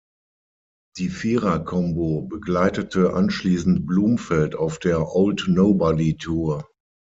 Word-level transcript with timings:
Die 0.97 1.09
Vierer-Combo 1.09 2.21
begleitete 2.23 3.13
anschließend 3.13 3.85
Blumfeld 3.85 4.55
auf 4.55 4.79
der 4.79 5.13
„Old 5.13 5.43
Nobody 5.47 6.17
Tour“. 6.17 6.67